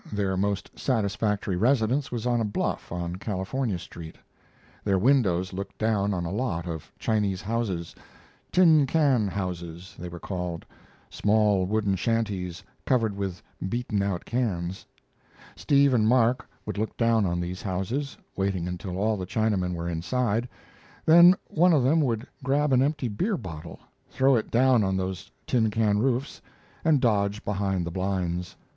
Their 0.11 0.35
most 0.35 0.71
satisfactory 0.79 1.55
residence 1.55 2.11
was 2.11 2.25
on 2.25 2.41
a 2.41 2.43
bluff 2.43 2.91
on 2.91 3.17
California 3.17 3.77
Street. 3.77 4.15
Their 4.83 4.97
windows 4.97 5.53
looked 5.53 5.77
down 5.77 6.11
on 6.11 6.25
a 6.25 6.31
lot 6.31 6.67
of 6.67 6.91
Chinese 6.97 7.43
houses 7.43 7.93
"tin 8.51 8.87
can 8.87 9.27
houses," 9.27 9.95
they 9.99 10.09
were 10.09 10.19
called 10.19 10.65
small 11.11 11.67
wooden 11.67 11.95
shanties 11.95 12.63
covered 12.83 13.15
with 13.15 13.43
beaten 13.69 14.01
out 14.01 14.25
cans. 14.25 14.87
Steve 15.55 15.93
and 15.93 16.07
Mark 16.07 16.49
would 16.65 16.79
look 16.79 16.97
down 16.97 17.27
on 17.27 17.39
these 17.39 17.61
houses, 17.61 18.17
waiting 18.35 18.67
until 18.67 18.97
all 18.97 19.17
the 19.17 19.27
Chinamen 19.27 19.75
were 19.75 19.87
inside; 19.87 20.49
then 21.05 21.35
one 21.47 21.73
of 21.73 21.83
them 21.83 22.01
would 22.01 22.25
grab 22.43 22.73
an 22.73 22.81
empty 22.81 23.07
beer 23.07 23.37
bottle, 23.37 23.79
throw 24.09 24.35
it 24.35 24.49
down 24.49 24.83
on 24.83 24.97
those 24.97 25.29
tin 25.45 25.69
can 25.69 25.99
roofs, 25.99 26.41
and 26.83 27.01
dodge 27.01 27.45
behind 27.45 27.85
the 27.85 27.91
blinds. 27.91 28.55